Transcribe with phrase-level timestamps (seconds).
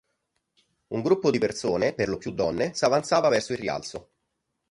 [0.95, 4.09] Un gruppo di persone, per lo più donne, s'avanzava verso il rialzo.